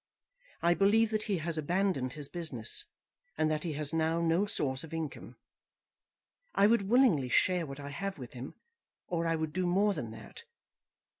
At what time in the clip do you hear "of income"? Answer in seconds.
4.83-5.35